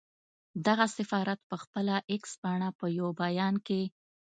[0.65, 3.81] دغه سفارت پر خپله اېکس پاڼه په یو بیان کې